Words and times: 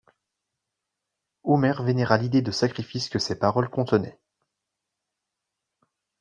Omer 1.43 1.83
vénéra 1.83 2.17
l'idée 2.17 2.41
de 2.41 2.49
sacrifice 2.49 3.07
que 3.07 3.19
ces 3.19 3.37
paroles 3.37 3.69
contenaient. 3.69 4.17